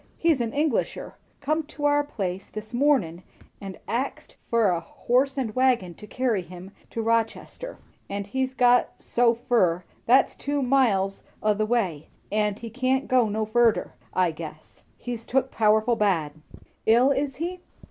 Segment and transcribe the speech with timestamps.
[0.17, 3.21] He's an Englisher come to our place this mornin'
[3.61, 7.77] and axed fur a horse and wagon to carry him to Rochester;
[8.09, 13.29] and he's got so fur, that's two miles o' the way, and he can't go
[13.29, 14.81] no furder, I guess.
[14.97, 16.31] He's took powerful bad."
[16.87, 17.59] "Ill, is he?"